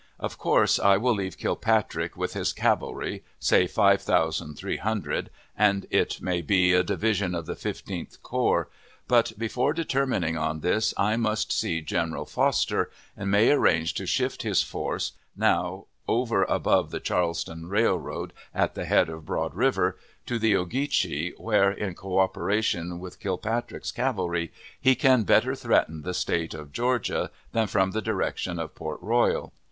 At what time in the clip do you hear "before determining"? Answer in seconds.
9.37-10.35